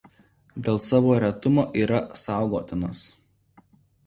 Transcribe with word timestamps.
Dėl 0.67 0.79
savo 0.85 1.17
retumo 1.23 1.67
yra 1.83 2.01
saugotinas. 2.23 3.05